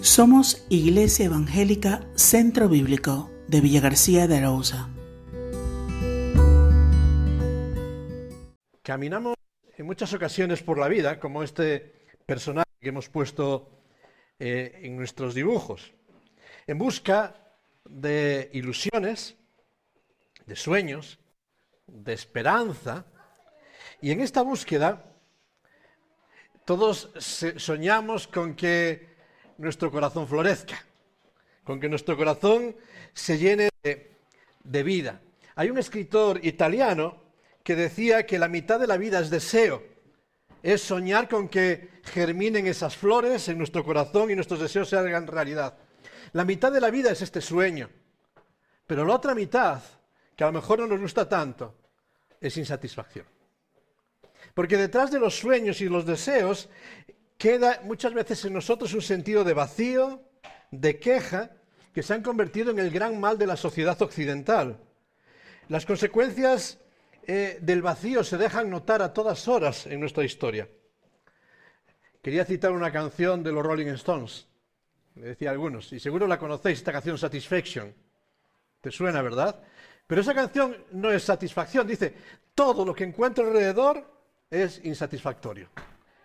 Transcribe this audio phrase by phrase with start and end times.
[0.00, 4.88] Somos Iglesia Evangélica Centro Bíblico de Villa García de Arauza.
[8.82, 9.34] Caminamos
[9.76, 13.70] en muchas ocasiones por la vida, como este personaje que hemos puesto
[14.38, 15.92] eh, en nuestros dibujos,
[16.68, 17.34] en busca
[17.84, 19.34] de ilusiones,
[20.46, 21.18] de sueños,
[21.88, 23.04] de esperanza,
[24.00, 25.12] y en esta búsqueda
[26.64, 29.07] todos soñamos con que
[29.58, 30.82] nuestro corazón florezca,
[31.64, 32.74] con que nuestro corazón
[33.12, 35.20] se llene de, vida.
[35.56, 37.22] Hay un escritor italiano
[37.62, 39.82] que decía que la mitad de la vida es deseo,
[40.62, 45.26] es soñar con que germinen esas flores en nuestro corazón y nuestros deseos se hagan
[45.26, 45.76] realidad.
[46.32, 47.90] La mitad de la vida es este sueño,
[48.86, 49.82] pero la otra mitad,
[50.36, 51.74] que a lo mejor no nos gusta tanto,
[52.40, 53.26] es insatisfacción.
[54.54, 56.68] Porque detrás de los sueños y los deseos
[57.38, 60.20] queda muchas veces en nosotros un sentido de vacío,
[60.70, 61.52] de queja,
[61.94, 64.78] que se han convertido en el gran mal de la sociedad occidental.
[65.68, 66.78] Las consecuencias
[67.26, 70.68] eh, del vacío se dejan notar a todas horas en nuestra historia.
[72.22, 74.46] Quería citar una canción de los Rolling Stones,
[75.14, 77.94] le decía algunos, y seguro la conocéis, esta canción Satisfaction.
[78.80, 79.60] ¿Te suena, verdad?
[80.06, 82.14] Pero esa canción no es satisfacción, dice,
[82.54, 84.04] todo lo que encuentro alrededor
[84.50, 85.68] es insatisfactorio.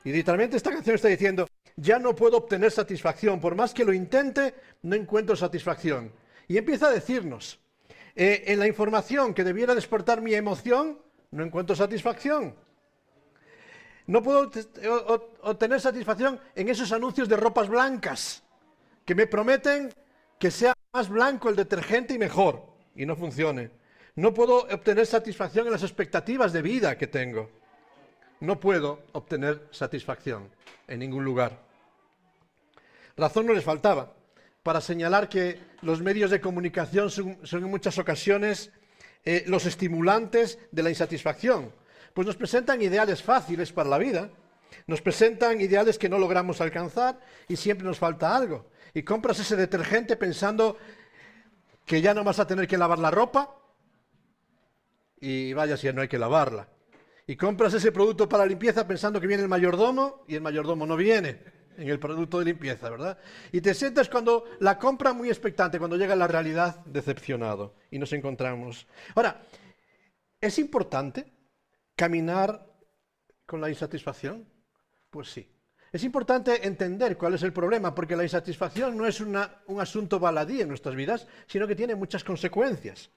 [0.04, 3.94] Y literalmente esta canción está diciendo, ya no puedo obtener satisfacción, por más que lo
[3.94, 6.12] intente, no encuentro satisfacción.
[6.48, 7.60] Y empieza a decirnos,
[8.16, 11.00] eh, en la información que debiera despertar mi emoción,
[11.32, 12.56] no encuentro satisfacción.
[14.06, 14.52] No puedo
[15.42, 18.44] obtener satisfacción en esos anuncios de ropas blancas
[19.06, 19.94] que me prometen
[20.38, 23.72] que sea más blanco el detergente y mejor, y no funcione.
[24.16, 27.50] No puedo obtener satisfacción en las expectativas de vida que tengo
[28.44, 30.50] no puedo obtener satisfacción
[30.88, 31.60] en ningún lugar.
[33.16, 34.14] Razón no les faltaba
[34.64, 38.72] para señalar que los medios de comunicación son, en muchas ocasiones
[39.24, 41.72] eh, los estimulantes de la insatisfacción,
[42.14, 44.30] pues nos presentan ideales fáciles para la vida,
[44.88, 48.68] nos presentan ideales que no logramos alcanzar y siempre nos falta algo.
[48.94, 50.78] Y compras ese detergente pensando
[51.86, 53.56] que ya no vas a tener que lavar la ropa
[55.22, 56.68] y vaya si no hay que lavarla
[57.26, 60.96] y compras ese producto para limpieza pensando que viene el mayordomo y el mayordomo no
[60.96, 61.40] viene
[61.78, 63.18] en el producto de limpieza, ¿verdad?
[63.52, 68.14] Y te sientes cuando la compra muy expectante, cuando llega la realidad decepcionado y nos
[68.14, 68.86] encontramos.
[69.16, 69.42] Ahora,
[70.40, 71.34] ¿es importante
[71.96, 72.68] caminar
[73.46, 74.48] con la insatisfacción?
[75.10, 75.50] Pues sí.
[75.92, 79.38] Es importante entender cuál es el problema, porque la insatisfacción no es un
[79.80, 83.12] asunto baladí en nuestras vidas, sino que tiene muchas consecuencias.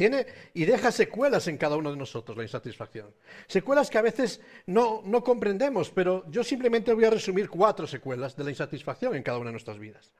[0.00, 3.12] Tiene y deja secuelas en cada uno de nosotros la insatisfacción.
[3.46, 8.44] Secuelas que a veces no, comprendemos, pero yo simplemente voy a resumir cuatro secuelas de
[8.44, 10.10] la insatisfacción en cada una de nuestras vidas.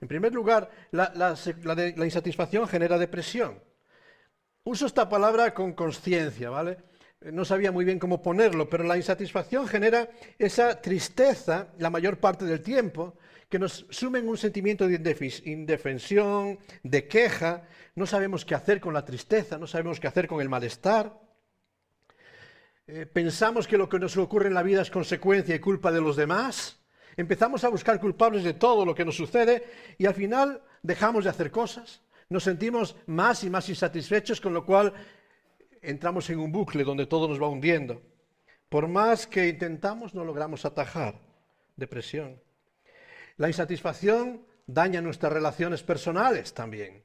[0.00, 3.62] En primer lugar, la, la insatisfacción genera depresión.
[4.64, 6.78] Uso esta palabra con conciencia, ¿vale?
[7.30, 12.44] No sabía muy bien cómo ponerlo, pero la insatisfacción genera esa tristeza la mayor parte
[12.44, 13.16] del tiempo
[13.52, 14.94] que nos sumen un sentimiento de
[15.44, 20.40] indefensión, de queja, no sabemos qué hacer con la tristeza, no sabemos qué hacer con
[20.40, 21.12] el malestar.
[22.86, 26.00] Eh, pensamos que lo que nos ocurre en la vida es consecuencia y culpa de
[26.00, 26.80] los demás.
[27.14, 29.64] Empezamos a buscar culpables de todo lo que nos sucede
[29.98, 32.00] y al final dejamos de hacer cosas.
[32.30, 34.94] Nos sentimos más y más insatisfechos, con lo cual
[35.82, 38.00] entramos en un bucle donde todo nos va hundiendo.
[38.68, 41.20] Por más que intentamos, no logramos atajar.
[41.76, 42.40] Depresión.
[43.36, 47.02] La insatisfacción daña nuestras relaciones personales también.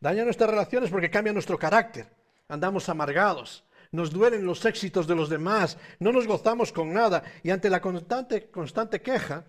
[0.00, 2.06] Daña nuestras relaciones porque cambia nuestro carácter.
[2.48, 7.50] Andamos amargados, nos duelen los éxitos de los demás, no nos gozamos con nada y
[7.50, 9.44] ante la constante, constante queja,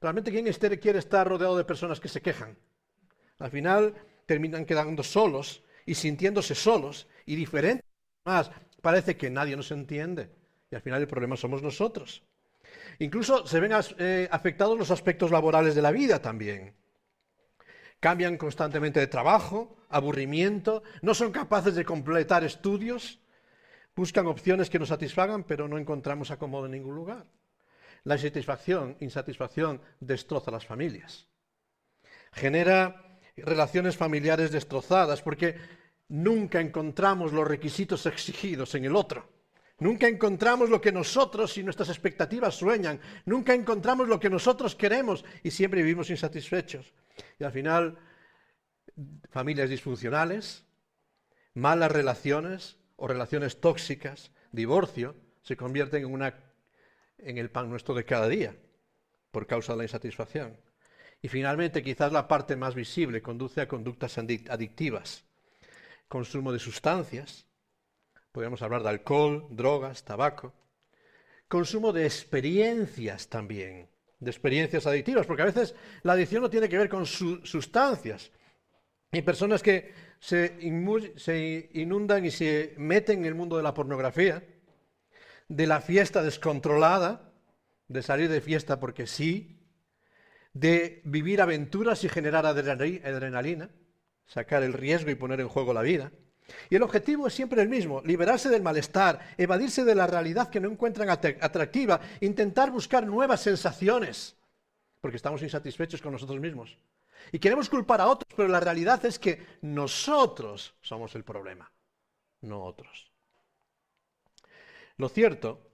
[0.00, 0.44] realmente ¿quién
[0.78, 2.56] quiere estar rodeado de personas que se quejan?
[3.38, 3.94] Al final
[4.26, 7.93] terminan quedando solos y sintiéndose solos y diferentes.
[8.24, 10.30] Más, parece que nadie nos entiende
[10.70, 12.22] y al final el problema somos nosotros.
[12.98, 16.74] Incluso se ven eh, afectados los aspectos laborales de la vida también.
[18.00, 23.20] Cambian constantemente de trabajo, aburrimiento, no son capaces de completar estudios,
[23.94, 27.26] buscan opciones que nos satisfagan, pero no encontramos acomodo en ningún lugar.
[28.04, 31.26] La insatisfacción, insatisfacción destroza las familias.
[32.32, 35.56] Genera relaciones familiares destrozadas porque
[36.08, 39.28] nunca encontramos los requisitos exigidos en el otro.
[39.78, 43.00] Nunca encontramos lo que nosotros y nuestras expectativas sueñan.
[43.26, 46.94] Nunca encontramos lo que nosotros queremos y siempre vivimos insatisfechos.
[47.38, 47.98] Y al final,
[49.30, 50.64] familias disfuncionales,
[51.54, 56.34] malas relaciones o relaciones tóxicas, divorcio, se convierten en, una,
[57.18, 58.56] en el pan nuestro de cada día
[59.32, 60.56] por causa de la insatisfacción.
[61.20, 65.23] Y finalmente, quizás la parte más visible, conduce a conductas adictivas.
[66.14, 67.44] Consumo de sustancias,
[68.30, 70.54] podríamos hablar de alcohol, drogas, tabaco.
[71.48, 73.88] Consumo de experiencias también,
[74.20, 75.74] de experiencias adictivas, porque a veces
[76.04, 78.30] la adicción no tiene que ver con sustancias.
[79.10, 84.44] Hay personas que se, inundan y se meten en el mundo de la pornografía,
[85.48, 87.32] de la fiesta descontrolada,
[87.88, 89.66] de salir de fiesta porque sí,
[90.52, 93.68] de vivir aventuras y generar adrenalina,
[94.26, 96.12] sacar el riesgo y poner en juego la vida.
[96.68, 100.60] Y el objetivo es siempre el mismo, liberarse del malestar, evadirse de la realidad que
[100.60, 104.36] no encuentran atractiva, intentar buscar nuevas sensaciones,
[105.00, 106.76] porque estamos insatisfechos con nosotros mismos.
[107.32, 111.70] Y queremos culpar a otros, pero la realidad es que nosotros somos el problema,
[112.42, 113.10] no otros.
[114.96, 115.70] Lo cierto,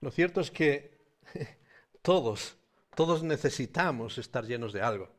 [0.00, 0.98] lo cierto es que
[2.02, 2.56] todos,
[2.94, 5.17] todos necesitamos estar llenos de algo.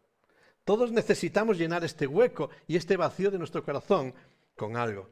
[0.65, 4.13] Todos necesitamos llenar este hueco y este vacío de nuestro corazón
[4.55, 5.09] con algo.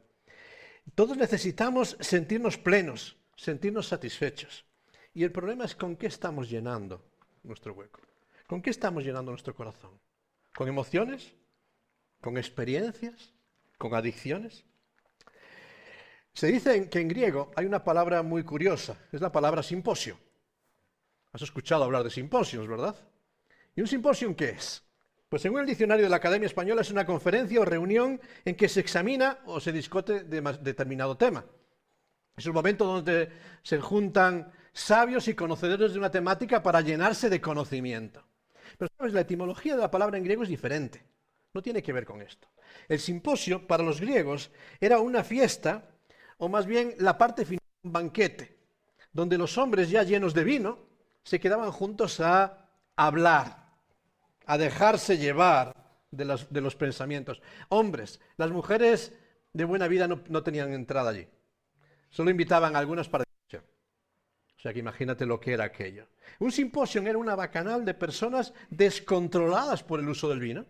[0.94, 4.64] Todos necesitamos sentirnos plenos, sentirnos satisfechos.
[5.14, 7.04] Y el problema es con qué estamos llenando
[7.42, 8.00] nuestro hueco.
[8.46, 9.90] ¿Con qué estamos llenando nuestro corazón?
[10.54, 11.34] ¿Con emociones?
[12.20, 13.34] ¿Con experiencias?
[13.76, 14.64] ¿Con adicciones?
[16.32, 20.18] Se dice que en griego hay una palabra muy curiosa, es la palabra simposio.
[21.32, 22.96] Has escuchado hablar de simposios, ¿verdad?
[23.74, 24.82] ¿Y un simposio qué es?
[25.28, 28.68] Pues según el diccionario de la Academia Española es una conferencia o reunión en que
[28.68, 31.44] se examina o se discute de determinado tema.
[32.34, 33.30] Es un momento donde
[33.62, 38.24] se juntan sabios y conocedores de una temática para llenarse de conocimiento.
[38.78, 41.04] Pero sabes, la etimología de la palabra en griego es diferente.
[41.52, 42.48] No tiene que ver con esto.
[42.88, 44.50] El simposio para los griegos
[44.80, 45.90] era una fiesta,
[46.38, 48.56] o más bien la parte final de un banquete,
[49.12, 50.78] donde los hombres ya llenos de vino
[51.22, 53.67] se quedaban juntos a hablar,
[54.48, 55.74] a dejarse llevar
[56.10, 57.42] de los, pensamientos.
[57.68, 59.12] Hombres, las mujeres
[59.52, 61.28] de buena vida no, tenían entrada allí.
[62.08, 63.24] Solo invitaban a algunas para...
[63.54, 66.08] O sea que imagínate lo que era aquello.
[66.40, 70.66] Un simposio era una bacanal de personas descontroladas por el uso del vino,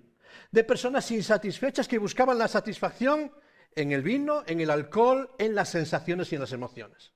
[0.50, 3.32] de personas insatisfechas que buscaban la satisfacción
[3.75, 7.12] en el vino, en el alcohol, en las sensaciones y en las emociones.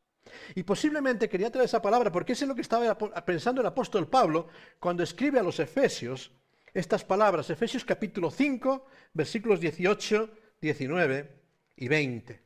[0.55, 4.09] Y posiblemente quería traer esa palabra porque eso es lo que estaba pensando el apóstol
[4.09, 4.49] Pablo
[4.79, 6.31] cuando escribe a los Efesios
[6.75, 7.51] estas palabras.
[7.51, 10.31] Efesios capítulo 5, versículos 18,
[10.61, 11.43] 19
[11.77, 12.43] y 20.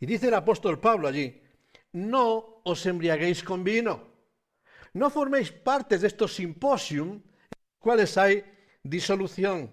[0.00, 1.42] Y dice el apóstol Pablo allí,
[1.92, 4.08] no os embriaguéis con vino,
[4.94, 8.44] no forméis partes de estos simposium en los cuales hay
[8.82, 9.70] disolución.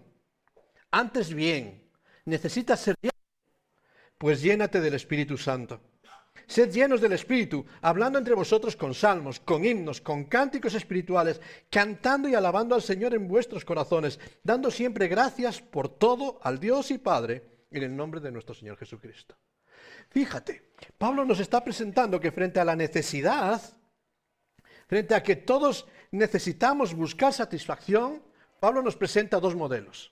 [0.92, 1.90] Antes bien,
[2.26, 3.14] necesitas ser lleno,
[4.18, 5.82] pues llénate del Espíritu Santo
[6.46, 12.30] Sed llenos del Espíritu, hablando entre vosotros con salmos, con himnos, con cánticos espirituales, cantando
[12.30, 16.98] y alabando al Señor en vuestros corazones, dando siempre gracias por todo al Dios y
[16.98, 19.36] Padre en el nombre de nuestro Señor Jesucristo.
[20.10, 23.62] Fíjate, Pablo nos está presentando que frente a la necesidad,
[24.88, 28.24] frente a que todos necesitamos buscar satisfacción,
[28.60, 30.12] Pablo nos presenta dos modelos.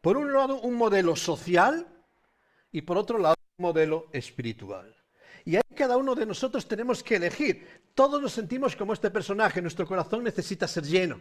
[0.00, 1.86] Por un lado, un modelo social
[2.70, 4.97] y por otro lado, un modelo espiritual.
[5.48, 7.66] Y ahí cada uno de nosotros tenemos que elegir.
[7.94, 11.18] Todos nos sentimos como este personaje, nuestro corazón necesita ser lleno.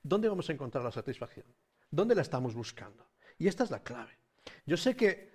[0.00, 1.44] ¿Dónde vamos a encontrar la satisfacción?
[1.90, 3.04] ¿Dónde la estamos buscando?
[3.36, 4.16] Y esta es la clave.
[4.64, 5.32] Yo sé que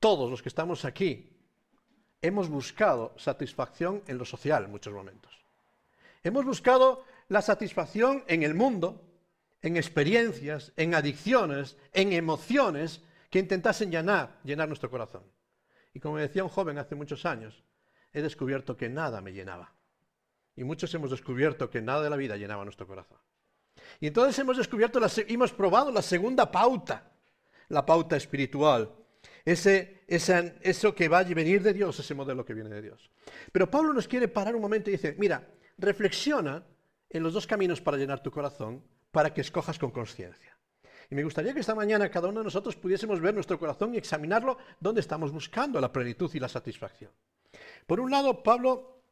[0.00, 1.36] todos los que estamos aquí
[2.22, 5.38] hemos buscado satisfacción en lo social en muchos momentos.
[6.22, 9.04] Hemos buscado la satisfacción en el mundo,
[9.60, 15.24] en experiencias, en adicciones, en emociones que intentasen llenar, llenar nuestro corazón.
[15.94, 17.62] Y como decía un joven hace muchos años,
[18.12, 19.74] he descubierto que nada me llenaba.
[20.56, 23.18] Y muchos hemos descubierto que nada de la vida llenaba nuestro corazón.
[24.00, 27.12] Y entonces hemos descubierto, hemos probado la segunda pauta,
[27.68, 28.94] la pauta espiritual.
[29.44, 33.10] Ese, eso que va a venir de Dios, ese modelo que viene de Dios.
[33.50, 36.64] Pero Pablo nos quiere parar un momento y dice, mira, reflexiona
[37.08, 40.51] en los dos caminos para llenar tu corazón para que escojas con conciencia.
[41.12, 43.98] Y me gustaría que esta mañana cada uno de nosotros pudiésemos ver nuestro corazón y
[43.98, 47.10] examinarlo dónde estamos buscando la plenitud y la satisfacción.
[47.86, 49.02] Por un lado, Pablo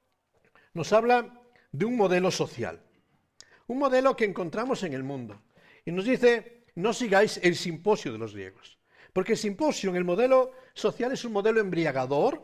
[0.73, 2.81] nos habla de un modelo social,
[3.67, 5.43] un modelo que encontramos en el mundo.
[5.85, 8.79] Y nos dice, no sigáis el simposio de los griegos.
[9.13, 12.43] Porque el simposio el modelo social es un modelo embriagador,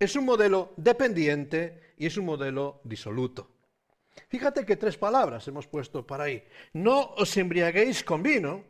[0.00, 3.50] es un modelo dependiente y es un modelo disoluto.
[4.28, 6.42] Fíjate que tres palabras hemos puesto para ahí.
[6.72, 8.64] No os embriaguéis con vino,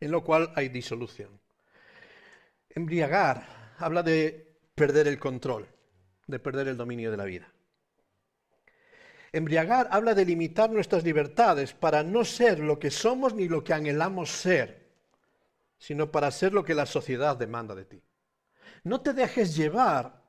[0.00, 1.40] en lo cual hay disolución.
[2.70, 5.66] Embriagar habla de perder el control,
[6.26, 7.52] de perder el dominio de la vida.
[9.32, 13.74] Embriagar habla de limitar nuestras libertades para no ser lo que somos ni lo que
[13.74, 14.88] anhelamos ser,
[15.78, 18.02] sino para ser lo que la sociedad demanda de ti.
[18.84, 20.22] No te dejes llevar,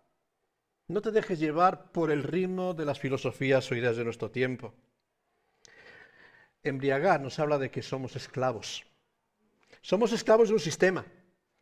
[0.87, 4.73] no te dejes llevar por el ritmo de las filosofías o ideas de nuestro tiempo.
[6.63, 8.85] Embriagar nos habla de que somos esclavos.
[9.81, 11.05] Somos esclavos de un sistema.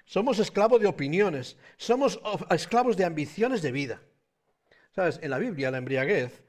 [0.06, 1.58] Somos esclavos de opiniones.
[1.78, 2.20] Somos
[2.50, 4.02] esclavos de ambiciones de vida.
[4.96, 5.20] ¿Sabes?
[5.22, 6.44] En la Biblia la embriaguez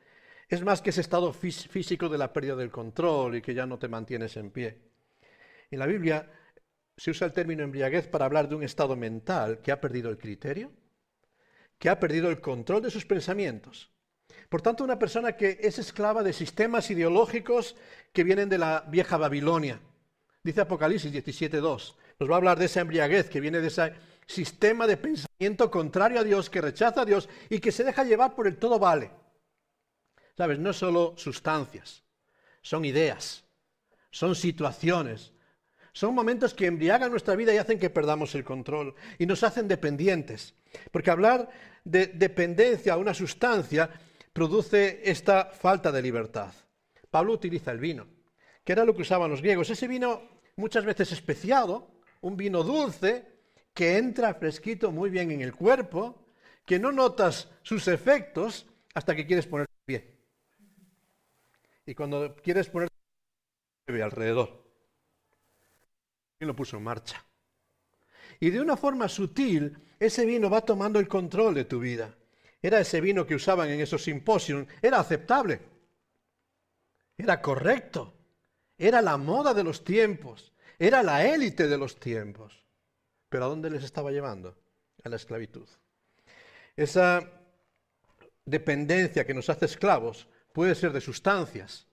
[0.49, 3.79] es más que ese estado físico de la pérdida del control y que ya no
[3.79, 4.79] te mantienes en pie.
[5.71, 6.31] En la Biblia
[6.97, 10.17] se usa el término embriaguez para hablar de un estado mental que ha perdido el
[10.17, 10.73] criterio,
[11.79, 13.93] que ha perdido el control de sus pensamientos.
[14.49, 17.77] Por tanto, una persona que es esclava de sistemas ideológicos
[18.15, 19.81] que vienen de la vieja Babilonia.
[20.49, 21.95] Dice Apocalipsis 17.2.
[22.19, 23.93] Nos va a hablar de esa embriaguez que viene de ese
[24.26, 28.35] sistema de pensamiento contrario a Dios, que rechaza a Dios y que se deja llevar
[28.35, 29.11] por el todo vale.
[30.38, 30.59] ¿Sabes?
[30.59, 32.02] No solo sustancias,
[32.62, 33.45] son ideas,
[34.11, 35.35] son situaciones,
[35.93, 39.69] son momentos que embriagan nuestra vida y hacen que perdamos el control y nos hacen
[39.69, 40.55] dependientes.
[40.90, 41.50] Porque hablar
[41.85, 43.90] de dependencia a una sustancia
[44.33, 46.55] produce esta falta de libertad.
[47.11, 48.07] Pablo utiliza el vino,
[48.64, 49.69] que era lo que usaban los griegos.
[49.69, 51.88] Ese vino muchas veces especiado,
[52.21, 53.27] un vino dulce,
[53.73, 56.27] que entra fresquito muy bien en el cuerpo,
[56.67, 60.19] que no notas sus efectos hasta que quieres poner pie.
[61.87, 62.88] Y cuando quieres poner
[64.03, 64.65] alrededor.
[66.41, 67.25] Y lo puso en marcha.
[68.41, 72.15] Y de una forma sutil, ese vino va tomando el control de tu vida.
[72.61, 75.61] Era ese vino que usaban en esos simposios, era aceptable,
[77.17, 78.18] era correcto,
[78.78, 82.64] era la moda de los tiempos, era la élite de los tiempos.
[83.28, 84.56] Pero ¿a dónde les estaba llevando?
[85.04, 85.68] A la esclavitud.
[86.76, 87.28] Esa
[88.44, 91.87] dependencia que nos hace esclavos puede ser de sustancias,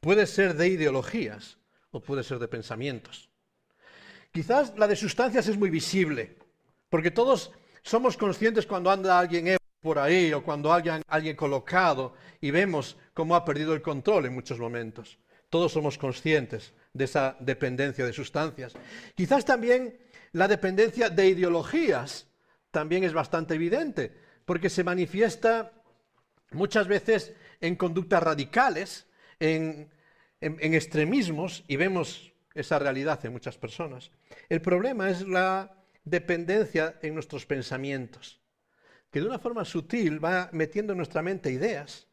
[0.00, 1.58] puede ser de ideologías
[1.90, 3.30] o puede ser de pensamientos.
[4.32, 6.36] Quizás la de sustancias es muy visible,
[6.90, 7.52] porque todos
[7.82, 13.36] somos conscientes cuando anda alguien por ahí o cuando alguien, alguien colocado y vemos cómo
[13.36, 15.18] ha perdido el control en muchos momentos.
[15.50, 18.72] Todos somos conscientes de esa dependencia de sustancias.
[19.14, 19.98] Quizás también
[20.32, 22.26] la dependencia de ideologías
[22.70, 24.12] también es bastante evidente,
[24.44, 25.72] porque se manifiesta
[26.52, 29.06] muchas veces en conductas radicales,
[29.40, 29.90] en,
[30.40, 34.10] extremismos, y vemos esa realidad en muchas personas.
[34.48, 35.74] El problema es la
[36.04, 38.40] dependencia en nuestros pensamientos,
[39.10, 42.06] que de una forma sutil va metiendo en nuestra mente ideas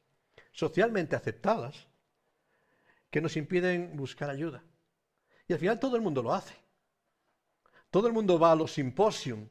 [0.51, 1.87] socialmente aceptadas
[3.13, 4.63] que nos impiden buscar ayuda.
[5.47, 6.55] Y al final todo el mundo lo hace.
[7.91, 9.47] Todo el mundo va a los simposium.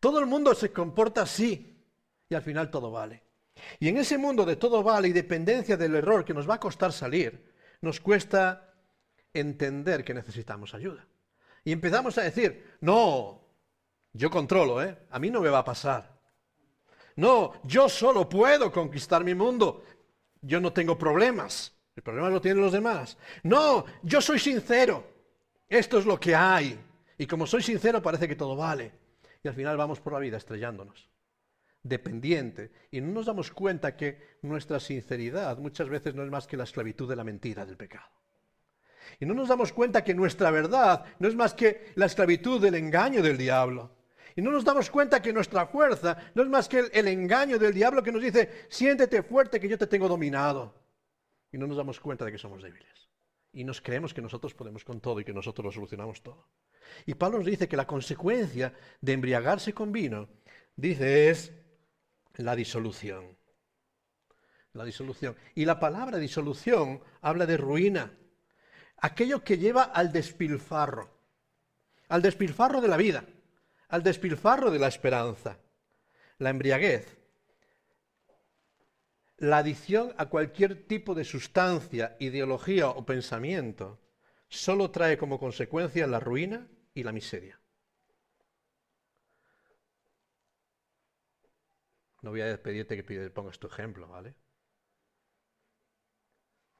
[0.00, 1.86] Todo el mundo se comporta así.
[2.28, 3.22] Y al final todo vale.
[3.78, 6.60] Y en ese mundo de todo vale y dependencia del error que nos va a
[6.60, 8.74] costar salir, nos cuesta
[9.32, 11.06] entender que necesitamos ayuda.
[11.62, 13.40] Y empezamos a decir, no,
[14.12, 14.98] yo controlo, ¿eh?
[15.10, 16.18] A mí no me va a pasar.
[17.14, 19.84] No, yo solo puedo conquistar mi mundo.
[20.42, 21.76] Yo no tengo problemas.
[22.00, 23.18] El problema lo tienen los demás.
[23.42, 25.04] No, yo soy sincero.
[25.68, 26.80] Esto es lo que hay.
[27.18, 28.90] Y como soy sincero parece que todo vale.
[29.44, 31.10] Y al final vamos por la vida estrellándonos
[31.82, 32.70] dependiente.
[32.90, 36.64] Y no nos damos cuenta que nuestra sinceridad muchas veces no es más que la
[36.64, 38.08] esclavitud de la mentira, del pecado.
[39.18, 42.76] Y no nos damos cuenta que nuestra verdad no es más que la esclavitud del
[42.76, 43.90] engaño del diablo.
[44.36, 47.74] Y no nos damos cuenta que nuestra fuerza no es más que el, engaño del
[47.74, 50.79] diablo que nos dice, siéntete fuerte que yo te tengo dominado.
[51.52, 53.08] Y no nos damos cuenta de que somos débiles.
[53.52, 56.46] Y nos creemos que nosotros podemos con todo y que nosotros lo solucionamos todo.
[57.06, 60.28] Y Pablo nos dice que la consecuencia de embriagarse con vino,
[60.76, 61.52] dice, es
[62.36, 63.36] la disolución.
[64.72, 65.36] La disolución.
[65.54, 68.16] Y la palabra disolución habla de ruina.
[68.98, 71.10] Aquello que lleva al despilfarro.
[72.08, 73.24] Al despilfarro de la vida.
[73.88, 75.58] Al despilfarro de la esperanza.
[76.38, 77.19] La embriaguez.
[79.40, 83.98] La adicción a cualquier tipo de sustancia, ideología o pensamiento
[84.50, 87.58] solo trae como consecuencia la ruina y la miseria.
[92.20, 94.34] No voy a despedirte que pongas tu ejemplo, ¿vale?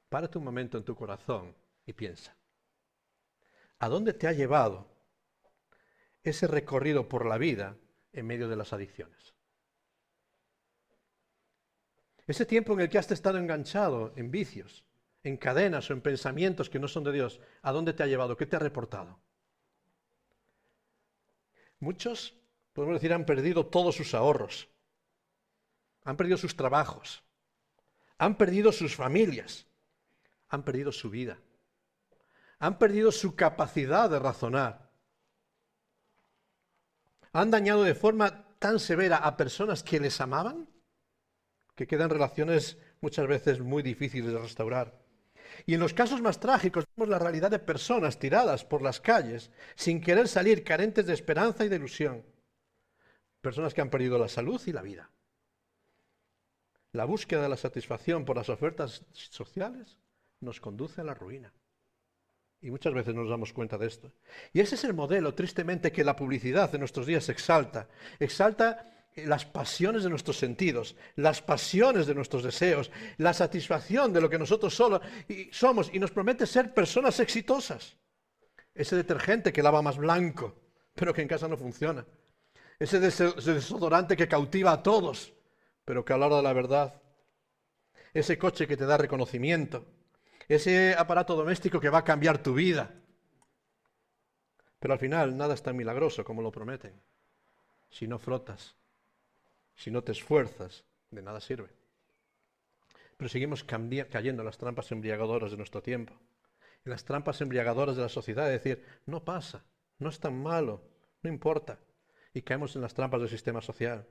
[0.07, 2.37] Párate un momento en tu corazón y piensa.
[3.79, 4.87] ¿A dónde te ha llevado
[6.21, 7.75] ese recorrido por la vida
[8.13, 9.33] en medio de las adicciones?
[12.31, 14.85] Ese tiempo en el que has estado enganchado en vicios,
[15.21, 18.37] en cadenas o en pensamientos que no son de Dios, ¿a dónde te ha llevado?
[18.37, 19.19] ¿Qué te ha reportado?
[21.81, 22.33] Muchos,
[22.71, 24.69] podemos decir, han perdido todos sus ahorros,
[26.05, 27.21] han perdido sus trabajos,
[28.17, 29.67] han perdido sus familias,
[30.47, 31.37] han perdido su vida,
[32.59, 34.89] han perdido su capacidad de razonar,
[37.33, 40.69] han dañado de forma tan severa a personas que les amaban,
[41.81, 45.01] que quedan relaciones muchas veces muy difíciles de restaurar.
[45.65, 49.49] Y en los casos más trágicos vemos la realidad de personas tiradas por las calles
[49.73, 52.23] sin querer salir, carentes de esperanza y de ilusión.
[53.41, 55.09] Personas que han perdido la salud y la vida.
[56.91, 59.97] La búsqueda de la satisfacción por las ofertas sociales
[60.39, 61.51] nos conduce a la ruina.
[62.61, 64.11] Y muchas veces nos damos cuenta de esto.
[64.53, 67.87] Y ese es el modelo, tristemente, que la publicidad de nuestros días exalta.
[68.19, 74.29] Exalta las pasiones de nuestros sentidos, las pasiones de nuestros deseos, la satisfacción de lo
[74.29, 75.01] que nosotros solo
[75.51, 77.97] somos y nos promete ser personas exitosas.
[78.73, 80.55] Ese detergente que lava más blanco,
[80.95, 82.05] pero que en casa no funciona.
[82.79, 85.33] Ese desodorante que cautiva a todos,
[85.85, 87.01] pero que a la hora de la verdad.
[88.13, 89.85] Ese coche que te da reconocimiento.
[90.47, 92.91] Ese aparato doméstico que va a cambiar tu vida.
[94.79, 96.99] Pero al final nada es tan milagroso como lo prometen.
[97.89, 98.75] Si no frotas,
[99.75, 101.69] si no te esfuerzas, de nada sirve.
[103.17, 106.13] Pero seguimos cayendo en las trampas embriagadoras de nuestro tiempo,
[106.83, 109.63] en las trampas embriagadoras de la sociedad, de decir, no pasa,
[109.99, 110.81] no es tan malo,
[111.21, 111.79] no importa.
[112.33, 114.07] Y caemos en las trampas del sistema social.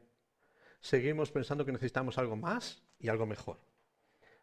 [0.80, 3.58] Seguimos pensando que necesitamos algo más y algo mejor.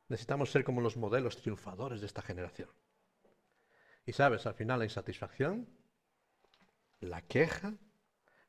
[0.10, 2.70] Necesitamos ser como los modelos triunfadores de esta generación.
[4.06, 5.70] Y sabes, al final la insatisfacción,
[7.00, 7.76] la queja,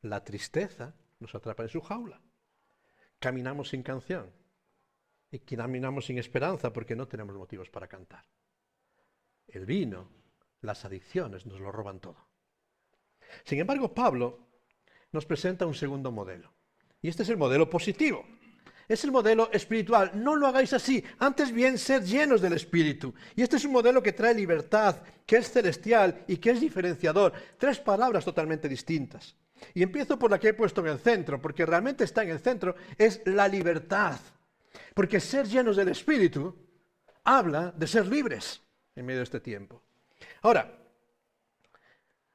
[0.03, 2.21] la tristeza nos atrapa en su jaula
[3.19, 4.33] caminamos sin canción
[5.31, 8.25] y caminamos sin esperanza porque no tenemos motivos para cantar.
[9.47, 10.09] El vino,
[10.61, 12.29] las adicciones nos lo roban todo.
[13.45, 14.49] Sin embargo, Pablo
[15.13, 16.53] nos presenta un segundo modelo.
[17.01, 18.25] Y este es el modelo positivo.
[18.89, 20.13] Es el modelo espiritual.
[20.15, 21.05] No lo hagáis así.
[21.19, 23.15] Antes bien, sed llenos del Espíritu.
[23.37, 27.35] Y este es un modelo que trae libertad, que es celestial y que es diferenciador.
[27.59, 29.37] Tres palabras totalmente distintas.
[29.75, 32.41] Y empiezo por la que he puesto en el centro, porque realmente está en el
[32.41, 34.19] centro, es la libertad.
[34.95, 36.55] Porque ser llenos del Espíritu
[37.25, 38.63] habla de ser libres
[38.95, 39.83] en medio de este tiempo.
[40.43, 40.77] Ahora,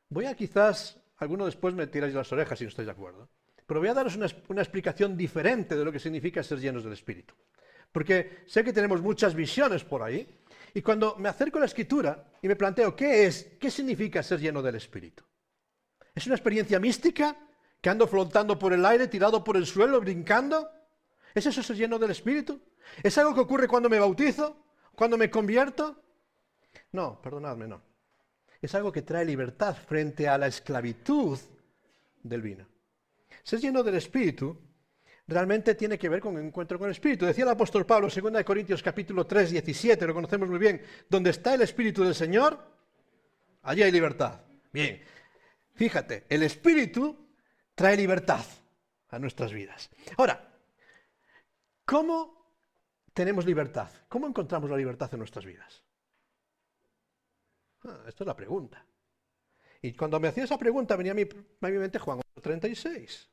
[0.10, 3.30] voy a quizás, alguno después me tiráis las orejas si no estáis de acuerdo,
[3.66, 6.94] pero voy a daros una, una explicación diferente de lo que significa ser llenos del
[6.94, 7.34] Espíritu.
[7.92, 10.28] Porque sé que tenemos muchas visiones por ahí,
[10.74, 14.40] y cuando me acerco a la escritura y me planteo qué es, qué significa ser
[14.40, 15.24] lleno del Espíritu.
[16.16, 17.36] ¿Es una experiencia mística?
[17.82, 20.70] ¿Que ando flotando por el aire, tirado por el suelo, brincando?
[21.34, 22.62] ¿Es eso ser lleno del Espíritu?
[23.02, 24.58] ¿Es algo que ocurre cuando me bautizo?
[24.96, 26.02] ¿Cuando me convierto?
[26.92, 27.82] No, perdonadme, no.
[28.62, 31.38] Es algo que trae libertad frente a la esclavitud
[32.22, 32.66] del vino.
[33.44, 34.58] Ser lleno del Espíritu
[35.28, 37.26] realmente tiene que ver con el encuentro con el Espíritu.
[37.26, 41.54] Decía el apóstol Pablo, 2 Corintios capítulo 3, 17, lo conocemos muy bien, donde está
[41.54, 42.60] el Espíritu del Señor,
[43.64, 44.42] allí hay libertad.
[44.72, 45.02] Bien,
[45.76, 47.30] Fíjate, el Espíritu
[47.76, 48.46] trae libertad
[49.10, 49.90] a nuestras vidas.
[50.18, 50.58] Ahora,
[51.86, 52.54] ¿cómo
[53.14, 53.90] tenemos libertad?
[54.08, 55.84] ¿Cómo encontramos la libertad en nuestras vidas?
[57.84, 58.86] Ah, esta es la pregunta.
[59.82, 63.30] Y cuando me hacía esa pregunta venía a mi, a mi mente Juan 36.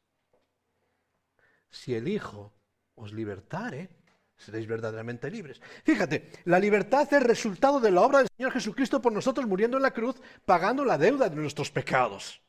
[1.68, 2.52] Si el Hijo
[2.94, 3.99] os libertare,
[4.40, 5.60] seréis verdaderamente libres.
[5.84, 9.82] Fíjate, la libertad es resultado de la obra del Señor Jesucristo por nosotros muriendo en
[9.82, 12.40] la cruz, pagando la deuda de nuestros pecados.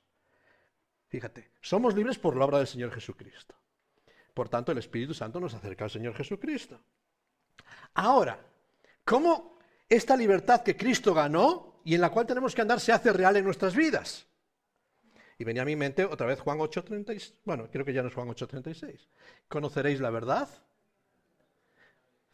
[1.09, 3.55] Fíjate, somos libres por la obra del Señor Jesucristo.
[4.33, 6.81] Por tanto, el Espíritu Santo nos acerca al Señor Jesucristo.
[7.93, 8.39] Ahora,
[9.03, 13.11] ¿cómo esta libertad que Cristo ganó y en la cual tenemos que andar se hace
[13.11, 14.25] real en nuestras vidas?
[15.37, 17.33] Y venía a mi mente otra vez Juan 8:36.
[17.43, 19.09] Bueno, creo que ya no es Juan 8:36.
[19.49, 20.47] ¿Conoceréis la verdad?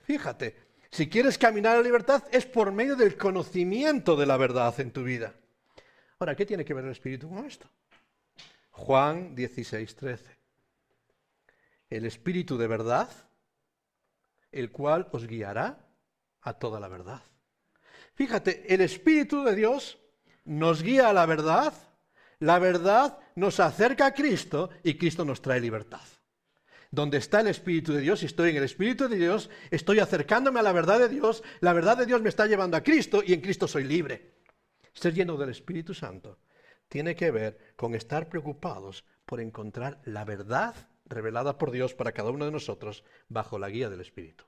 [0.08, 0.56] Fíjate,
[0.89, 5.04] si quieres caminar a libertad es por medio del conocimiento de la verdad en tu
[5.04, 5.34] vida.
[6.17, 7.67] Ahora, ¿qué tiene que ver el Espíritu con esto?
[8.72, 10.38] Juan 16, 13.
[11.89, 13.10] El Espíritu de verdad,
[14.54, 15.78] el cual os guiará
[16.39, 17.22] a toda la verdad.
[18.13, 19.98] Fíjate, el Espíritu de Dios
[20.46, 21.74] nos guía a la verdad,
[22.39, 26.00] la verdad nos acerca a Cristo y Cristo nos trae libertad
[26.91, 30.60] donde está el Espíritu de Dios, y estoy en el Espíritu de Dios, estoy acercándome
[30.60, 33.34] a la verdad de Dios, la verdad de Dios me está llevando a Cristo y
[33.34, 34.38] en Cristo soy libre.
[34.93, 36.39] Ser lleno del Espíritu Santo
[36.88, 42.32] tiene que ver con estar preocupados por encontrar la verdad revelada por Dios para cada
[42.32, 44.45] uno de nosotros bajo la guía del Espíritu.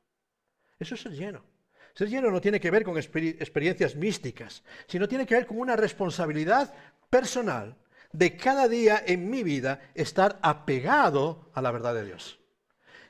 [0.79, 1.45] Eso es ser lleno.
[1.93, 5.75] Ser lleno no tiene que ver con experiencias místicas, sino tiene que ver con una
[5.75, 6.73] responsabilidad
[7.09, 7.75] personal
[8.11, 12.39] de cada día en mi vida estar apegado a la verdad de Dios.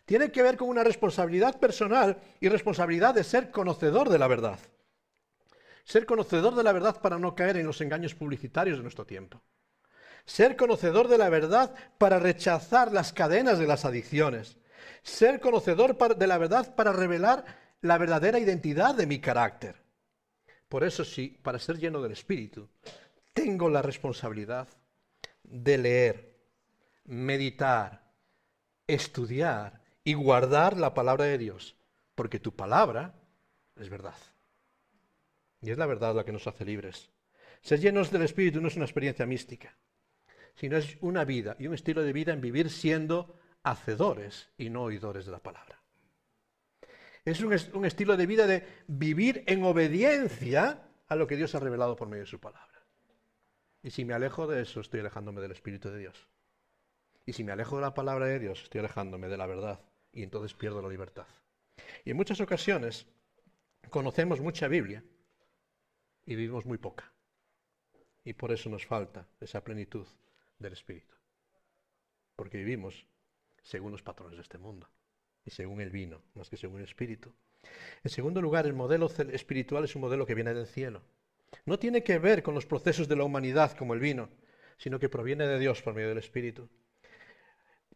[0.05, 4.59] tiene que ver con una responsabilidad personal y responsabilidad de ser conocedor de la verdad.
[5.83, 9.39] Ser conocedor de la verdad para no caer en los engaños publicitarios de nuestro tiempo.
[10.25, 14.57] Ser conocedor de la verdad para rechazar las cadenas de las adicciones.
[15.03, 17.45] Ser conocedor de la verdad para revelar
[17.81, 19.75] la verdadera identidad de mi carácter.
[20.67, 22.67] Por eso sí, para ser lleno del Espíritu,
[23.33, 24.67] tengo la responsabilidad
[25.49, 26.35] de leer,
[27.05, 28.03] meditar,
[28.87, 31.75] estudiar y guardar la palabra de Dios,
[32.15, 33.15] porque tu palabra
[33.75, 34.15] es verdad.
[35.61, 37.09] Y es la verdad la que nos hace libres.
[37.61, 39.75] Ser llenos del Espíritu no es una experiencia mística,
[40.55, 44.83] sino es una vida y un estilo de vida en vivir siendo hacedores y no
[44.83, 45.81] oidores de la palabra.
[47.25, 51.59] Es un, un estilo de vida de vivir en obediencia a lo que Dios ha
[51.59, 52.78] revelado por medio de su palabra.
[53.81, 56.27] Y si me alejo de eso, estoy alejándome del Espíritu de Dios.
[57.25, 59.79] Y si me alejo de la palabra de Dios, estoy alejándome de la verdad.
[60.11, 61.27] Y entonces pierdo la libertad.
[62.03, 63.07] Y en muchas ocasiones
[63.89, 65.03] conocemos mucha Biblia
[66.25, 67.11] y vivimos muy poca.
[68.23, 70.07] Y por eso nos falta esa plenitud
[70.57, 71.15] del Espíritu.
[72.35, 73.05] Porque vivimos
[73.63, 74.89] según los patrones de este mundo
[75.45, 77.33] y según el vino, más que según el Espíritu.
[78.03, 81.01] En segundo lugar, el modelo espiritual es un modelo que viene del cielo.
[81.65, 84.29] No tiene que ver con los procesos de la humanidad como el vino,
[84.77, 86.69] sino que proviene de Dios por medio del Espíritu.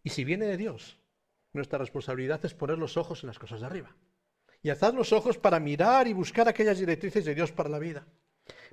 [0.04, 1.00] Y si viene de Dios,
[1.54, 3.96] nuestra responsabilidad es poner los ojos en las cosas de arriba.
[4.62, 8.06] Y alzar los ojos para mirar y buscar aquellas directrices de Dios para la vida.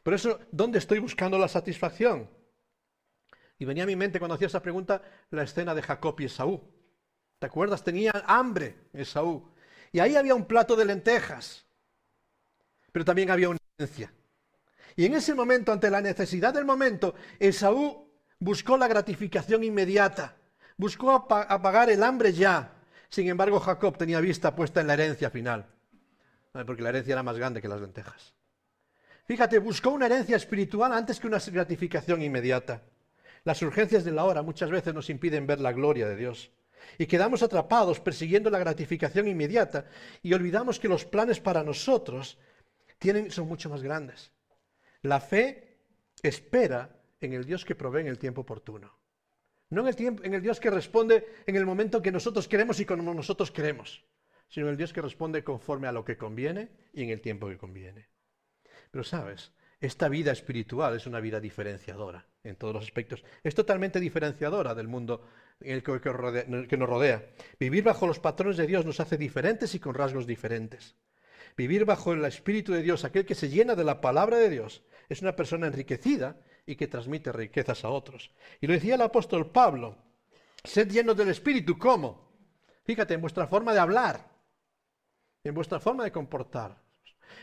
[0.02, 2.28] Por eso, ¿dónde estoy buscando la satisfacción?
[3.58, 6.62] Y venía a mi mente cuando hacía esa pregunta la escena de Jacob y Esaú.
[7.38, 7.84] ¿Te acuerdas?
[7.84, 9.52] Tenía hambre Esaú.
[9.92, 11.66] Y ahí había un plato de lentejas.
[12.92, 14.12] Pero también había una herencia.
[14.96, 20.36] Y en ese momento, ante la necesidad del momento, Esaú buscó la gratificación inmediata,
[20.76, 22.72] buscó apagar el hambre ya.
[23.08, 25.66] Sin embargo, Jacob tenía vista puesta en la herencia final,
[26.66, 28.34] porque la herencia era más grande que las lentejas.
[29.26, 32.82] Fíjate, buscó una herencia espiritual antes que una gratificación inmediata.
[33.44, 36.50] Las urgencias de la hora muchas veces nos impiden ver la gloria de Dios.
[36.98, 39.84] Y quedamos atrapados persiguiendo la gratificación inmediata
[40.22, 42.38] y olvidamos que los planes para nosotros
[42.98, 44.32] tienen, son mucho más grandes.
[45.02, 45.78] La fe
[46.22, 48.98] espera en el Dios que provee en el tiempo oportuno.
[49.70, 52.80] No en el, tiempo, en el Dios que responde en el momento que nosotros queremos
[52.80, 54.04] y como nosotros queremos,
[54.48, 57.48] sino en el Dios que responde conforme a lo que conviene y en el tiempo
[57.48, 58.08] que conviene.
[58.90, 63.24] Pero sabes, esta vida espiritual es una vida diferenciadora en todos los aspectos.
[63.44, 65.24] Es totalmente diferenciadora del mundo
[65.60, 67.24] que, que nos rodea.
[67.58, 70.96] Vivir bajo los patrones de Dios nos hace diferentes y con rasgos diferentes.
[71.56, 74.82] Vivir bajo el Espíritu de Dios, aquel que se llena de la palabra de Dios,
[75.08, 76.36] es una persona enriquecida
[76.66, 78.30] y que transmite riquezas a otros.
[78.60, 79.96] Y lo decía el apóstol Pablo,
[80.62, 82.30] sed llenos del Espíritu, ¿cómo?
[82.84, 84.30] Fíjate, en vuestra forma de hablar,
[85.44, 86.80] en vuestra forma de comportar.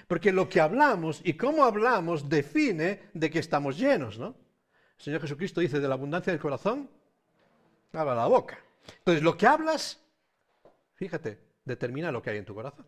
[0.08, 4.36] Porque lo que hablamos y cómo hablamos define de que estamos llenos, ¿no?
[4.98, 6.90] El Señor Jesucristo dice, de la abundancia del corazón,
[7.94, 8.60] habla la boca.
[9.00, 10.02] Entonces, lo que hablas,
[10.96, 12.86] fíjate, determina lo que hay en tu corazón.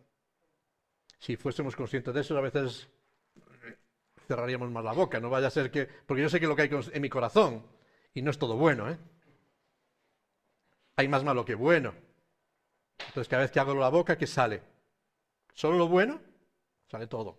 [1.20, 2.88] Si fuésemos conscientes de eso, a veces
[4.26, 5.20] cerraríamos más la boca.
[5.20, 5.86] No vaya a ser que.
[5.86, 7.62] Porque yo sé que lo que hay en mi corazón,
[8.14, 8.98] y no es todo bueno, ¿eh?
[10.96, 11.94] Hay más malo que bueno.
[12.98, 14.62] Entonces, cada vez que hago la boca, ¿qué sale?
[15.54, 16.20] ¿Solo lo bueno?
[16.90, 17.38] Sale todo.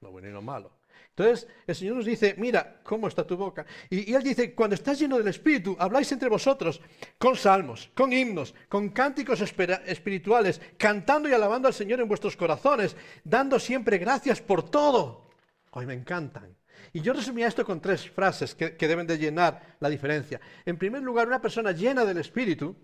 [0.00, 0.72] Lo bueno y lo malo.
[1.14, 3.66] Entonces, el Señor nos dice, mira cómo está tu boca.
[3.90, 6.80] Y, Él dice, cuando estás lleno del Espíritu, habláis entre vosotros
[7.18, 12.96] con salmos, con himnos, con cánticos espirituales, cantando y alabando al Señor en vuestros corazones,
[13.24, 15.30] dando siempre gracias por todo.
[15.72, 16.56] Hoy me encantan.
[16.94, 20.40] Y yo resumía esto con tres frases que, que deben de llenar la diferencia.
[20.64, 22.74] En primer lugar, una persona llena del Espíritu,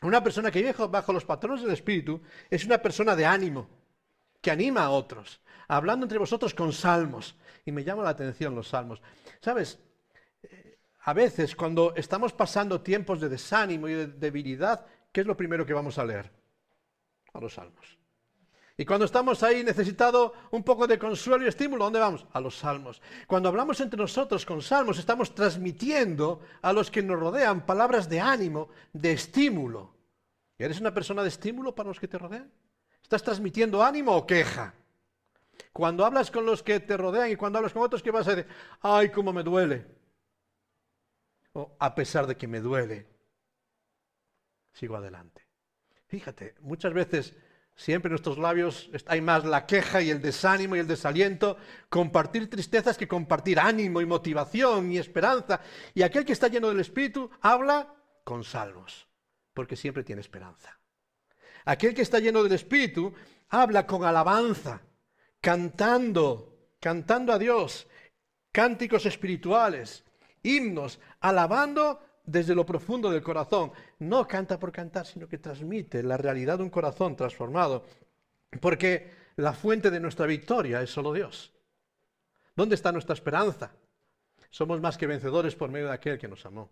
[0.00, 3.68] una persona que vive bajo los patrones del Espíritu, es una persona de ánimo,
[4.40, 7.36] que anima a otros hablando entre vosotros con salmos.
[7.64, 9.00] Y me llama la atención los salmos.
[9.40, 9.78] ¿Sabes?
[10.42, 15.36] Eh, a veces cuando estamos pasando tiempos de desánimo y de debilidad, ¿qué es lo
[15.36, 16.32] primero que vamos a leer?
[17.34, 17.98] A los salmos.
[18.80, 22.24] Y cuando estamos ahí necesitado un poco de consuelo y estímulo, ¿dónde vamos?
[22.32, 23.02] A los salmos.
[23.26, 28.20] Cuando hablamos entre nosotros con salmos, estamos transmitiendo a los que nos rodean palabras de
[28.20, 29.96] ánimo, de estímulo.
[30.56, 32.52] ¿Y eres una persona de estímulo para los que te rodean?
[33.02, 34.74] ¿Estás transmitiendo ánimo o queja?
[35.72, 38.34] Cuando hablas con los que te rodean y cuando hablas con otros, ¿qué vas a
[38.34, 38.50] decir?
[38.80, 39.86] Ay, cómo me duele.
[41.52, 43.06] O a pesar de que me duele,
[44.72, 45.46] sigo adelante.
[46.06, 47.34] Fíjate, muchas veces
[47.76, 51.56] siempre en nuestros labios hay más la queja y el desánimo y el desaliento,
[51.88, 55.60] compartir tristezas que compartir ánimo y motivación y esperanza.
[55.94, 59.06] Y aquel que está lleno del Espíritu habla con salmos,
[59.54, 60.77] porque siempre tiene esperanza.
[61.64, 63.12] Aquel que está lleno del Espíritu
[63.48, 64.80] habla con alabanza,
[65.40, 67.86] cantando, cantando a Dios,
[68.52, 70.04] cánticos espirituales,
[70.42, 73.72] himnos, alabando desde lo profundo del corazón.
[73.98, 77.84] No canta por cantar, sino que transmite la realidad de un corazón transformado.
[78.60, 81.52] Porque la fuente de nuestra victoria es solo Dios.
[82.54, 83.72] ¿Dónde está nuestra esperanza?
[84.50, 86.70] Somos más que vencedores por medio de aquel que nos amó.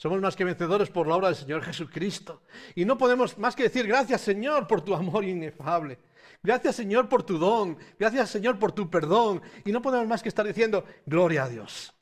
[0.00, 2.40] Somos más que vencedores por la obra del Señor Jesucristo.
[2.74, 5.98] Y no podemos más que decir gracias Señor por tu amor inefable.
[6.42, 7.76] Gracias Señor por tu don.
[7.98, 9.42] Gracias Señor por tu perdón.
[9.62, 11.92] Y no podemos más que estar diciendo gloria a Dios.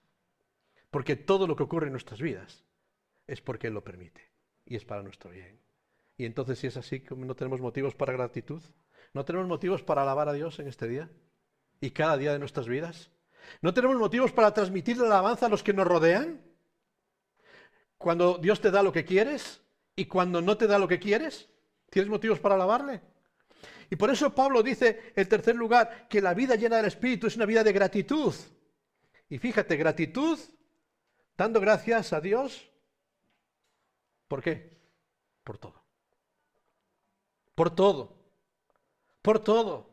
[0.93, 2.65] Porque todo lo que ocurre en nuestras vidas
[3.27, 4.31] es porque Él lo permite.
[4.65, 5.59] Y es para nuestro bien.
[6.17, 8.63] Y entonces si es así, ¿no tenemos motivos para gratitud?
[9.13, 11.11] ¿No tenemos motivos para alabar a Dios en este día?
[11.81, 13.11] ¿Y cada día de nuestras vidas?
[13.61, 16.48] ¿No tenemos motivos para transmitir la alabanza a los que nos rodean?
[17.99, 19.61] Cuando Dios te da lo que quieres
[19.97, 21.51] y cuando no te da lo que quieres,
[21.91, 23.03] ¿tienes motivos para alabarle?
[23.91, 27.37] Y por eso Pablo dice, en tercer lugar, que la vida llena del Espíritu es
[27.37, 28.35] una vida de gratitud.
[29.29, 30.39] Y fíjate, gratitud
[31.37, 32.71] dando gracias a Dios.
[34.29, 34.79] ¿Por qué?
[35.43, 35.83] Por todo.
[37.55, 38.17] Por todo.
[39.23, 39.91] Por todo.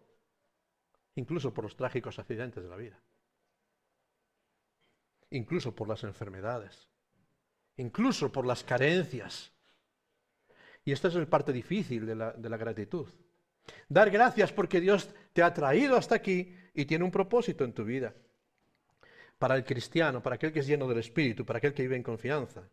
[1.15, 3.01] Incluso por los trágicos accidentes de la vida.
[5.29, 6.89] Incluso por las enfermedades.
[7.77, 9.51] Incluso por las carencias.
[10.83, 13.07] Y esta es la parte difícil de la, de la gratitud.
[13.89, 17.83] Dar gracias porque Dios te ha traído hasta aquí y tiene un propósito en tu
[17.83, 18.13] vida
[19.37, 22.03] para el cristiano, para aquel que es lleno del Espíritu, para aquel que vive en
[22.03, 22.69] confianza,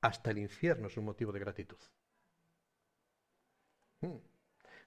[0.00, 1.78] hasta el infierno es un motivo de gratitud.
[4.00, 4.18] Hmm.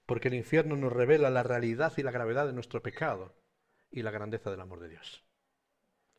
[0.06, 3.34] Porque el infierno nos revela la realidad y la gravedad de nuestro pecado
[3.90, 5.24] y la grandeza del amor de Dios.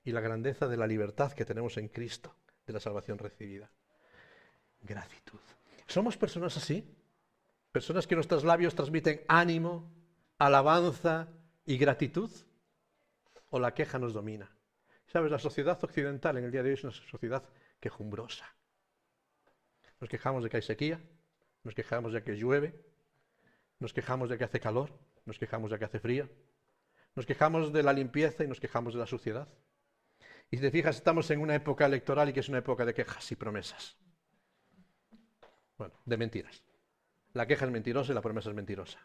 [0.04, 3.70] Y la grandeza de la libertad que tenemos en Cristo, de la salvación recibida.
[4.82, 5.40] Gratitud.
[5.88, 6.96] ¿Somos personas así?
[7.72, 9.92] Personas que nuestros labios transmiten ánimo,
[10.38, 11.28] alabanza
[11.66, 12.32] y gratitud.
[13.50, 14.56] ¿O la queja nos domina?
[15.08, 17.44] Sabes, la sociedad occidental en el día de hoy es una sociedad
[17.80, 18.56] quejumbrosa.
[20.00, 21.00] Nos quejamos de que hay sequía,
[21.64, 22.74] nos quejamos de que llueve,
[23.80, 24.92] nos quejamos de que hace calor,
[25.26, 26.30] nos quejamos de que hace frío,
[27.16, 29.48] nos quejamos de la limpieza y nos quejamos de la suciedad.
[30.54, 32.94] Y si te fijas, estamos en una época electoral y que es una época de
[32.94, 33.98] quejas y promesas.
[35.80, 36.64] Bueno, de mentiras.
[37.34, 39.00] La queja es mentirosa y la promesa es mentirosa.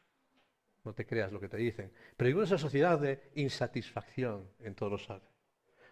[0.84, 1.90] No te creas lo que te dicen.
[2.18, 5.32] Pero hay esa sociedad de insatisfacción en todos los áreas.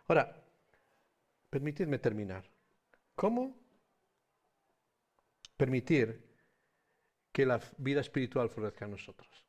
[0.09, 0.45] Ahora,
[1.49, 2.45] permitidme terminar.
[3.15, 3.59] ¿Cómo
[5.57, 6.37] permitir
[7.33, 9.47] que la vida espiritual florezca en nosotros?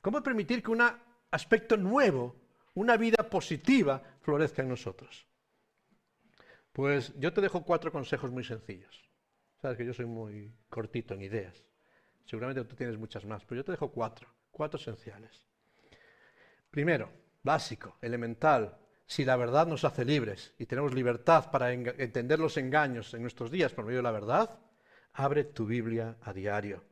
[0.00, 0.80] ¿Cómo permitir que un
[1.30, 2.34] aspecto nuevo,
[2.72, 5.28] una vida positiva, florezca en nosotros?
[6.74, 9.08] Pues yo te dejo cuatro consejos muy sencillos.
[9.62, 11.64] Sabes que yo soy muy cortito en ideas.
[12.24, 15.46] Seguramente tú tienes muchas más, pero yo te dejo cuatro, cuatro esenciales.
[16.72, 17.12] Primero,
[17.44, 23.14] básico, elemental, si la verdad nos hace libres y tenemos libertad para entender los engaños
[23.14, 24.58] en nuestros días por medio de la verdad,
[25.12, 26.82] abre tu Biblia a diario.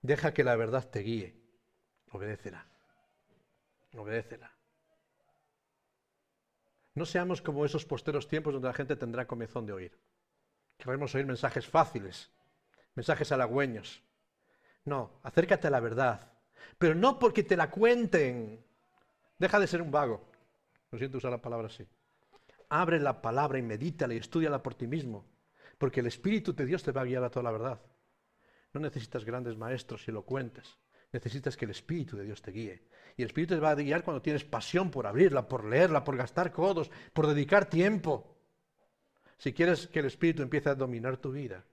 [0.00, 1.34] Deja que la verdad te guíe.
[2.12, 2.64] Obedécela.
[3.96, 4.52] Obedécela.
[6.94, 9.98] No seamos como esos posteros tiempos donde la gente tendrá comezón de oír.
[10.78, 12.30] Queremos oír mensajes fáciles,
[12.94, 14.02] mensajes halagüeños.
[14.84, 16.32] No, acércate a la verdad.
[16.78, 18.64] Pero no porque te la cuenten,
[19.42, 20.24] Deja de ser un vago.
[20.92, 21.84] No siento usar la palabra así.
[22.68, 25.26] Abre la palabra y medítala y estudiala por ti mismo.
[25.78, 27.80] Porque el Espíritu de Dios te va a guiar a toda la verdad.
[28.72, 30.78] No necesitas grandes maestros y elocuentes.
[31.10, 32.86] Necesitas que el Espíritu de Dios te guíe.
[33.16, 36.16] Y el Espíritu te va a guiar cuando tienes pasión por abrirla, por leerla, por
[36.16, 38.36] gastar codos, por dedicar tiempo.
[39.38, 41.64] Si quieres que el Espíritu empiece a dominar tu vida,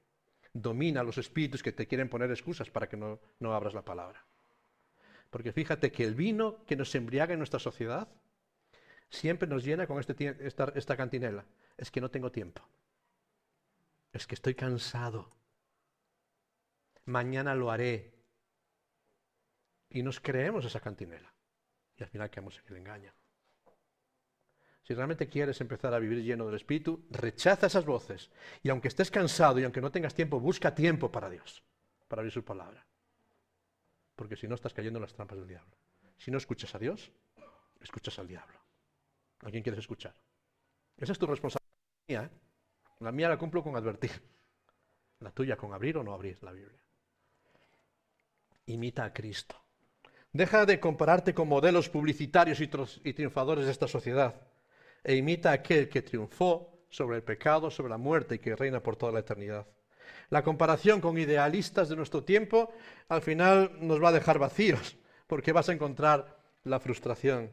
[0.53, 4.25] domina los espíritus que te quieren poner excusas para que no, no abras la palabra.
[5.29, 8.07] Porque fíjate que el vino que nos embriaga en nuestra sociedad
[9.09, 11.45] siempre nos llena con este, esta cantinela.
[11.77, 12.61] Es que no tengo tiempo.
[14.11, 15.31] Es que estoy cansado.
[17.05, 18.18] Mañana lo haré.
[19.89, 21.33] Y nos creemos esa cantinela.
[21.97, 23.13] Y al final quedamos en el engaño.
[24.83, 28.31] Si realmente quieres empezar a vivir lleno del Espíritu, rechaza esas voces.
[28.63, 31.63] Y aunque estés cansado y aunque no tengas tiempo, busca tiempo para Dios,
[32.07, 32.85] para abrir su palabra
[34.19, 35.77] porque si no estás cayendo en las trampas del diablo.
[36.17, 37.09] Si no escuchas a Dios,
[37.79, 38.59] escuchas al diablo.
[39.45, 40.13] ¿A quién quieres escuchar?
[40.97, 42.25] Esa es tu responsabilidad.
[42.25, 42.29] ¿eh?
[42.99, 44.11] La mía la cumplo con advertir.
[45.21, 46.83] La tuya con abrir o no abrir la Biblia.
[48.65, 49.55] Imita a Cristo.
[50.31, 54.35] Deja de compararte con modelos publicitarios y triunfadores de esta sociedad
[55.03, 58.81] e imita a aquel que triunfó sobre el pecado, sobre la muerte y que reina
[58.81, 59.65] por toda la eternidad.
[60.29, 62.71] La comparación con idealistas de nuestro tiempo
[63.07, 67.51] al final nos va a dejar vacíos, porque vas a encontrar la frustración.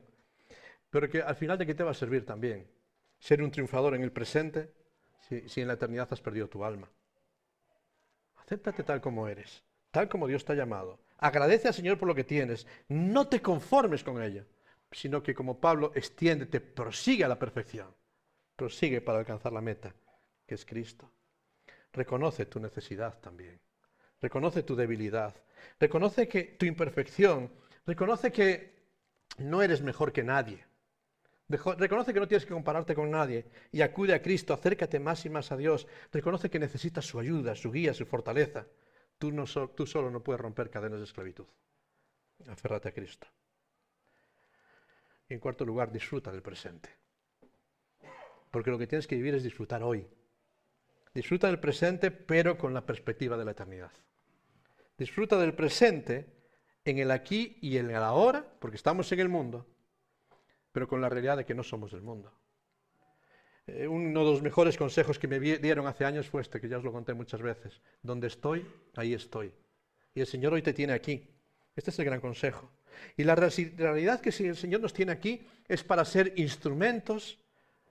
[0.91, 2.67] Pero que al final de qué te va a servir también
[3.19, 4.75] ser un triunfador en el presente
[5.21, 6.91] si, si en la eternidad has perdido tu alma.
[8.37, 11.01] Acéptate tal como eres, tal como Dios te ha llamado.
[11.19, 12.67] Agradece al Señor por lo que tienes.
[12.89, 14.45] No te conformes con ello,
[14.93, 17.95] sino que como Pablo, extiéndete, prosigue a la perfección.
[18.55, 19.95] Prosigue para alcanzar la meta,
[20.47, 21.11] que es Cristo.
[21.93, 23.61] Reconoce tu necesidad también.
[24.21, 25.35] Reconoce tu debilidad.
[25.79, 27.51] Reconoce que tu imperfección.
[27.87, 28.77] Reconoce que
[29.39, 30.65] no eres mejor que nadie.
[31.49, 35.31] Reconoce que no tienes que compararte con nadie y acude a Cristo, acércate más y
[35.31, 35.87] más a Dios.
[36.13, 38.67] Reconoce que necesitas su ayuda, su guía, su fortaleza.
[39.19, 41.47] Tú, no tú solo no puedes romper cadenas de esclavitud.
[42.49, 43.27] Aférrate a Cristo.
[45.29, 46.91] Y en cuarto lugar, disfruta del presente.
[48.51, 50.07] Porque lo que tienes que vivir es disfrutar hoy.
[51.15, 53.93] Disfruta del presente, pero con la perspectiva de la eternidad.
[54.99, 56.37] Disfruta del presente
[56.85, 59.67] en el aquí y en el ahora, porque estamos en el mundo,
[60.73, 62.33] pero con la realidad de que no somos del mundo.
[63.67, 66.79] Eh, uno de los mejores consejos que me dieron hace años fue este, que ya
[66.79, 67.81] os lo conté muchas veces.
[68.03, 69.53] Donde estoy, ahí estoy.
[70.15, 71.29] Y el Señor hoy te tiene aquí.
[71.75, 72.71] Este es el gran consejo.
[73.17, 77.39] Y la realidad que el Señor nos tiene aquí es para ser instrumentos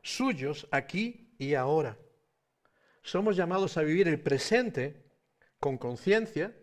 [0.02, 1.98] suyos aquí y ahora.
[3.04, 5.04] Somos llamados a vivir el presente
[5.60, 6.56] con conciencia,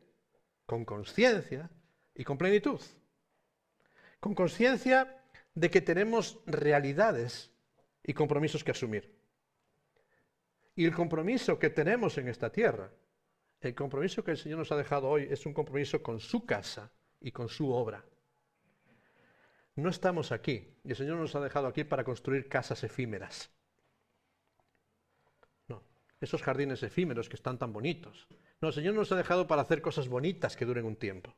[0.66, 1.70] con conciencia
[2.14, 2.80] y con plenitud.
[4.18, 5.22] Con conciencia
[5.54, 7.51] de que tenemos realidades
[8.04, 9.14] y compromisos que asumir.
[10.74, 12.90] Y el compromiso que tenemos en esta tierra,
[13.60, 16.90] el compromiso que el Señor nos ha dejado hoy, es un compromiso con su casa
[17.20, 18.04] y con su obra.
[19.76, 23.50] No estamos aquí, y el Señor nos ha dejado aquí para construir casas efímeras.
[25.68, 25.82] No,
[26.20, 28.26] esos jardines efímeros que están tan bonitos.
[28.60, 31.34] No, el Señor nos ha dejado para hacer cosas bonitas que duren un tiempo.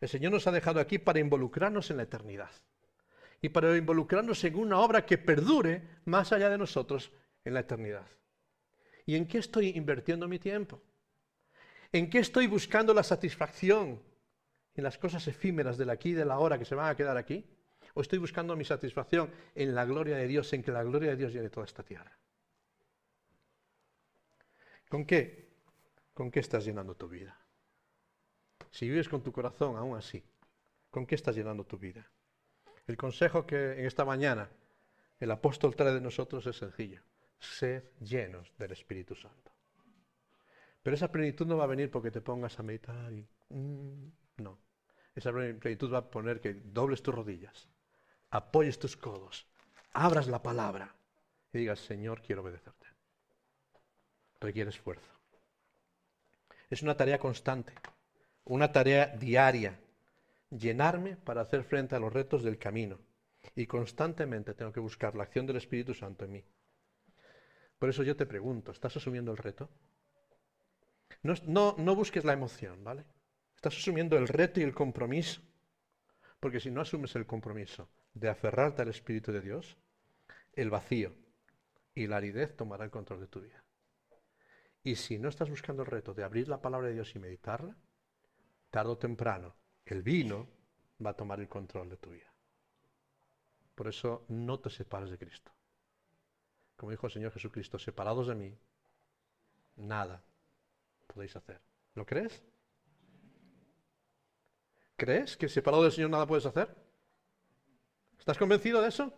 [0.00, 2.50] El Señor nos ha dejado aquí para involucrarnos en la eternidad
[3.42, 7.10] y para involucrarnos en una obra que perdure más allá de nosotros
[7.44, 8.06] en la eternidad.
[9.04, 10.80] ¿Y en qué estoy invirtiendo mi tiempo?
[11.90, 14.00] ¿En qué estoy buscando la satisfacción?
[14.76, 17.16] ¿En las cosas efímeras del aquí y de la hora que se van a quedar
[17.16, 17.44] aquí?
[17.94, 21.16] ¿O estoy buscando mi satisfacción en la gloria de Dios, en que la gloria de
[21.16, 22.16] Dios llene toda esta tierra?
[24.88, 25.50] ¿Con qué?
[26.14, 27.36] ¿Con qué estás llenando tu vida?
[28.70, 30.22] Si vives con tu corazón aún así,
[30.90, 32.08] ¿con qué estás llenando tu vida?
[32.86, 34.50] El consejo que en esta mañana
[35.20, 37.02] el apóstol trae de nosotros es sencillo.
[37.38, 39.52] Sed llenos del Espíritu Santo.
[40.82, 43.26] Pero esa plenitud no va a venir porque te pongas a meditar y...
[43.50, 44.58] Mm, no.
[45.14, 47.68] Esa plenitud va a poner que dobles tus rodillas,
[48.30, 49.46] apoyes tus codos,
[49.92, 50.94] abras la palabra
[51.52, 52.86] y digas, Señor, quiero obedecerte.
[54.40, 55.12] Requiere esfuerzo.
[56.70, 57.74] Es una tarea constante,
[58.44, 59.78] una tarea diaria
[60.56, 62.98] llenarme para hacer frente a los retos del camino.
[63.56, 66.44] Y constantemente tengo que buscar la acción del Espíritu Santo en mí.
[67.78, 69.68] Por eso yo te pregunto, ¿estás asumiendo el reto?
[71.22, 73.04] No, no, busques la emoción, ¿vale?
[73.56, 75.40] Estás asumiendo el reto y el compromiso.
[76.38, 79.76] Porque si no asumes el compromiso de aferrarte al Espíritu de Dios,
[80.52, 81.14] el vacío
[81.94, 83.64] y la aridez tomará el control de tu vida.
[84.84, 87.76] Y si no estás buscando el reto de abrir la palabra de Dios y meditarla,
[88.70, 89.54] tarde o temprano
[89.86, 90.48] el vino
[91.04, 92.32] va a tomar el control de tu vida.
[93.74, 95.50] Por eso no te separes de Cristo.
[96.76, 98.58] Como dijo el Señor Jesucristo, separados de mí,
[99.76, 100.22] nada
[101.06, 101.60] podéis hacer.
[101.94, 102.42] ¿Lo crees?
[104.96, 106.74] ¿Crees que separado del Señor nada puedes hacer?
[108.18, 109.12] ¿Estás convencido de eso?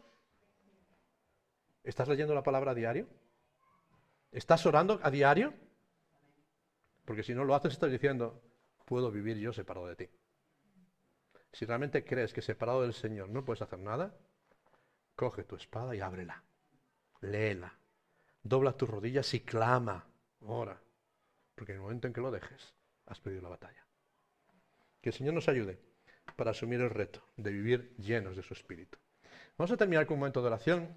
[1.83, 3.07] ¿Estás leyendo la palabra a diario?
[4.33, 5.53] ¿Estás orando a diario?
[7.05, 8.43] Porque si no lo haces, estás diciendo,
[8.87, 10.09] puedo vivir yo separado de ti.
[11.55, 14.13] Si realmente crees que separado del Señor no puedes hacer nada,
[15.15, 16.43] coge tu espada y ábrela.
[17.21, 17.73] Léela.
[18.43, 20.05] Dobla tus rodillas y clama.
[20.41, 20.83] Ora.
[21.55, 22.75] Porque en el momento en que lo dejes,
[23.07, 23.87] has perdido la batalla.
[25.01, 25.79] Que el Señor nos ayude
[26.35, 28.99] para asumir el reto de vivir llenos de su Espíritu.
[29.57, 30.93] Vamos a terminar con un momento de oración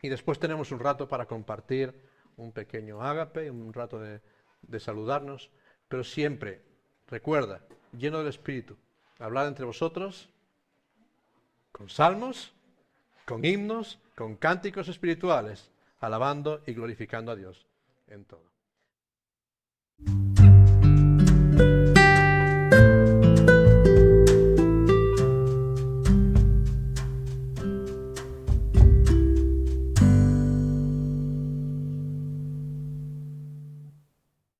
[0.00, 4.20] y después tenemos un rato para compartir un pequeño ágape, un rato de,
[4.62, 5.50] de saludarnos,
[5.88, 6.62] pero siempre,
[7.08, 8.76] recuerda, lleno del Espíritu,
[9.20, 10.28] hablar entre vosotros
[11.72, 12.52] con salmos,
[13.24, 17.66] con himnos, con cánticos espirituales, alabando y glorificando a Dios
[18.08, 18.49] en todo.